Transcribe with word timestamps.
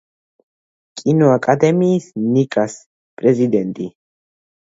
კინოაკადემიის 1.01 2.07
ნიკას 2.23 2.79
პრეზიდენტი. 3.21 3.89